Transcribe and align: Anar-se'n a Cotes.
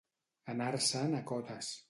Anar-se'n 0.53 1.15
a 1.19 1.23
Cotes. 1.35 1.73